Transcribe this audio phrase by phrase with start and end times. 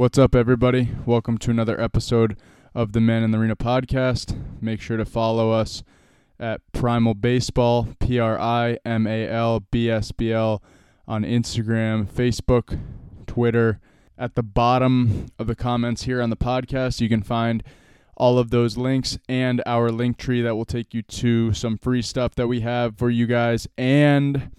[0.00, 0.88] What's up, everybody?
[1.04, 2.38] Welcome to another episode
[2.74, 4.34] of the Man in the Arena podcast.
[4.58, 5.82] Make sure to follow us
[6.38, 10.62] at Primal Baseball, P R I M A L B S B L,
[11.06, 12.80] on Instagram, Facebook,
[13.26, 13.78] Twitter.
[14.16, 17.62] At the bottom of the comments here on the podcast, you can find
[18.16, 22.34] all of those links and our LinkTree that will take you to some free stuff
[22.36, 24.50] that we have for you guys and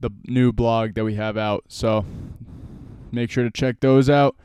[0.00, 1.64] the new blog that we have out.
[1.68, 2.06] So
[3.12, 4.36] make sure to check those out.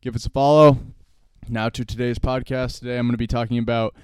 [0.00, 0.78] Give us a follow.
[1.48, 2.78] Now to today's podcast.
[2.78, 3.96] Today I'm going to be talking about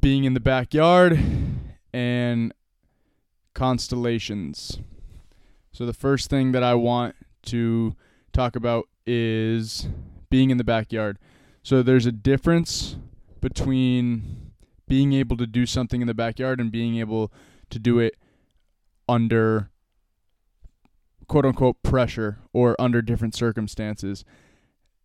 [0.00, 1.18] being in the backyard
[1.92, 2.54] and
[3.52, 4.78] constellations.
[5.72, 7.16] So the first thing that I want
[7.46, 7.96] to
[8.32, 9.88] talk about is
[10.30, 11.18] being in the backyard.
[11.64, 12.94] So there's a difference
[13.40, 14.52] between
[14.86, 17.32] being able to do something in the backyard and being able
[17.70, 18.16] to do it
[19.08, 19.68] under
[21.26, 24.24] quote unquote pressure or under different circumstances.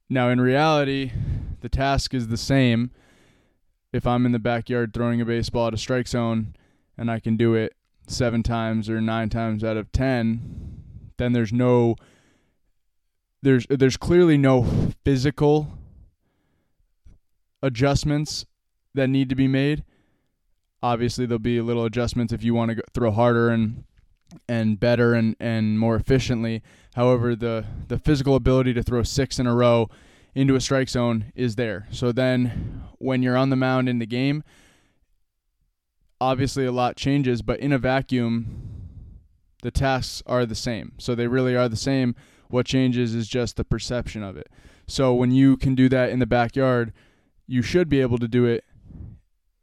[0.10, 1.12] Now, in reality,
[1.62, 2.92] the task is the same.
[3.92, 6.56] If I'm in the backyard throwing a baseball at a strike zone
[6.98, 7.74] and I can do it
[8.08, 10.84] seven times or nine times out of ten,
[11.18, 11.96] then there's no
[13.42, 15.78] there's there's clearly no physical
[17.62, 18.46] adjustments
[18.94, 19.84] that need to be made.
[20.82, 23.84] Obviously, there'll be a little adjustments if you want to throw harder and
[24.48, 26.62] and better and, and more efficiently.
[26.96, 29.90] However, the the physical ability to throw six in a row
[30.36, 31.88] into a strike zone is there.
[31.92, 34.44] So then when you're on the mound in the game,
[36.20, 38.68] obviously a lot changes, but in a vacuum,
[39.64, 40.94] the tasks are the same.
[40.98, 42.16] So they really are the same.
[42.50, 44.50] What changes is just the perception of it.
[44.88, 46.94] So when you can do that in the backyard,
[47.46, 48.64] you should be able to do it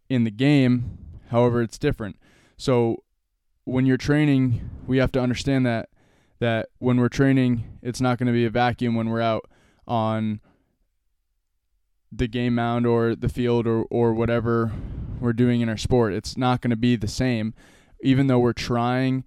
[0.08, 0.98] in the game.
[1.28, 2.16] However, it's different.
[2.56, 3.04] So
[3.64, 5.88] when you're training, we have to understand that
[6.40, 9.48] that when we're training, it's not going to be a vacuum when we're out
[9.86, 10.40] on
[12.16, 14.72] the game mound or the field or, or whatever
[15.20, 16.12] we're doing in our sport.
[16.12, 17.54] It's not going to be the same,
[18.02, 19.24] even though we're trying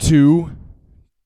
[0.00, 0.52] to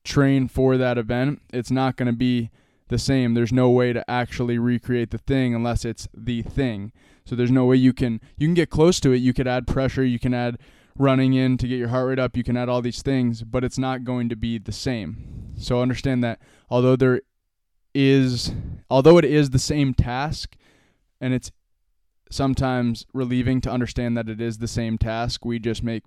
[0.04, 1.42] train for that event.
[1.52, 2.50] It's not going to be
[2.88, 3.34] the same.
[3.34, 6.92] There's no way to actually recreate the thing unless it's the thing.
[7.24, 9.16] So there's no way you can you can get close to it.
[9.16, 10.58] You could add pressure, you can add
[10.98, 13.64] running in to get your heart rate up, you can add all these things, but
[13.64, 15.52] it's not going to be the same.
[15.58, 17.22] So understand that although there
[17.94, 18.52] is
[18.90, 20.56] although it is the same task,
[21.20, 21.50] and it's
[22.30, 25.44] sometimes relieving to understand that it is the same task.
[25.44, 26.02] We just make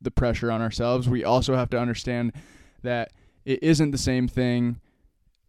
[0.00, 1.08] the pressure on ourselves.
[1.08, 2.32] We also have to understand
[2.82, 3.12] that
[3.44, 4.80] it isn't the same thing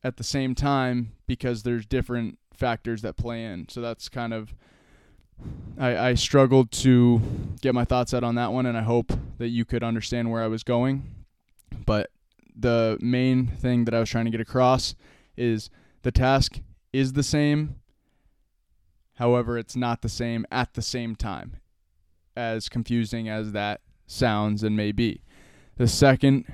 [0.04, 3.68] at the same time because there's different factors that play in.
[3.70, 4.54] So that's kind of
[5.80, 7.22] I, I struggled to
[7.62, 10.44] get my thoughts out on that one and I hope that you could understand where
[10.44, 11.04] I was going.
[11.86, 12.12] But
[12.56, 14.96] the main thing that I was trying to get across
[15.36, 15.70] is
[16.04, 16.60] the task
[16.94, 17.76] is the same
[19.22, 21.58] However, it's not the same at the same time,
[22.36, 25.22] as confusing as that sounds and may be.
[25.78, 26.46] The second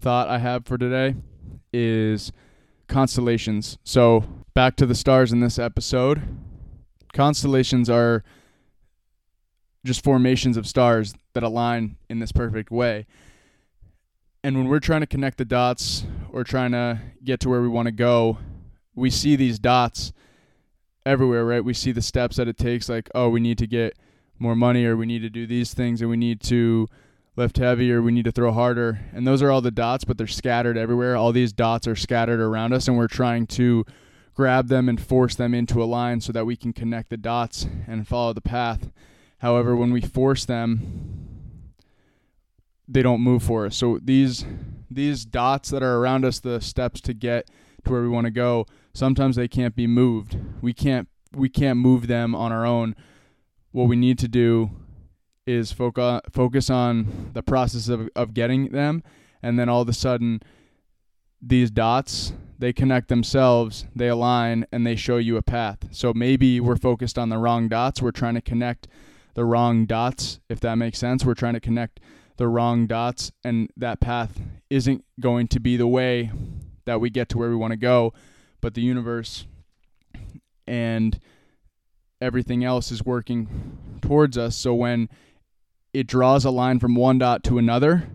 [0.00, 1.16] thought I have for today
[1.72, 2.30] is
[2.86, 3.78] constellations.
[3.82, 4.22] So,
[4.54, 6.22] back to the stars in this episode.
[7.12, 8.22] Constellations are
[9.84, 13.06] just formations of stars that align in this perfect way.
[14.44, 17.68] And when we're trying to connect the dots or trying to get to where we
[17.68, 18.38] want to go,
[18.94, 20.12] we see these dots
[21.06, 21.64] everywhere, right?
[21.64, 23.96] We see the steps that it takes, like, oh, we need to get
[24.38, 26.88] more money, or we need to do these things, and we need to
[27.36, 28.98] lift heavier, we need to throw harder.
[29.14, 31.16] And those are all the dots, but they're scattered everywhere.
[31.16, 33.84] All these dots are scattered around us, and we're trying to
[34.34, 37.66] grab them and force them into a line so that we can connect the dots
[37.86, 38.90] and follow the path.
[39.38, 41.28] However, when we force them,
[42.88, 43.76] they don't move for us.
[43.76, 44.44] So these
[44.90, 47.50] these dots that are around us, the steps to get
[47.86, 50.36] to where we want to go, sometimes they can't be moved.
[50.60, 52.94] We can't we can't move them on our own.
[53.72, 54.70] What we need to do
[55.46, 59.02] is focus focus on the process of, of getting them
[59.42, 60.40] and then all of a sudden
[61.40, 65.78] these dots they connect themselves, they align and they show you a path.
[65.90, 68.00] So maybe we're focused on the wrong dots.
[68.00, 68.88] We're trying to connect
[69.34, 71.24] the wrong dots, if that makes sense.
[71.24, 72.00] We're trying to connect
[72.36, 74.40] the wrong dots and that path
[74.70, 76.30] isn't going to be the way
[76.86, 78.12] that we get to where we want to go
[78.60, 79.46] but the universe
[80.66, 81.20] and
[82.20, 84.56] everything else is working towards us.
[84.56, 85.08] So when
[85.92, 88.08] it draws a line from one dot to another,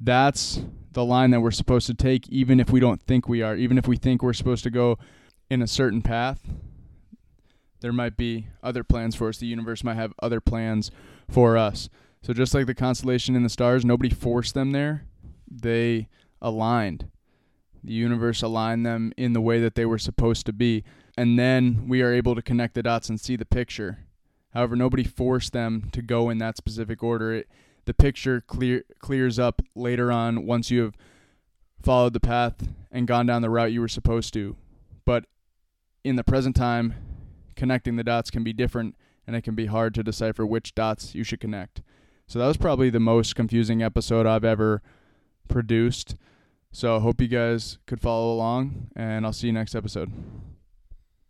[0.00, 0.60] that's
[0.92, 3.56] the line that we're supposed to take, even if we don't think we are.
[3.56, 4.98] Even if we think we're supposed to go
[5.50, 6.40] in a certain path,
[7.80, 9.38] there might be other plans for us.
[9.38, 10.90] The universe might have other plans
[11.28, 11.88] for us.
[12.22, 15.06] So just like the constellation in the stars, nobody forced them there.
[15.50, 16.08] They
[16.42, 17.08] aligned
[17.82, 20.84] The universe aligned them in the way that they were supposed to be.
[21.16, 24.00] And then we are able to connect the dots and see the picture.
[24.52, 27.32] However, nobody forced them to go in that specific order.
[27.32, 27.48] It,
[27.84, 30.96] the picture clear, clears up later on once you have
[31.82, 34.56] followed the path and gone down the route you were supposed to.
[35.04, 35.24] But
[36.04, 36.94] in the present time,
[37.56, 38.96] connecting the dots can be different
[39.26, 41.82] and it can be hard to decipher which dots you should connect.
[42.26, 44.82] So that was probably the most confusing episode I've ever
[45.48, 46.16] produced.
[46.72, 50.12] So hope you guys could follow along, and I'll see you next episode.